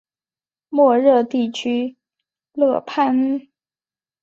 [0.67, 1.95] 莫热地区
[2.53, 3.47] 勒潘。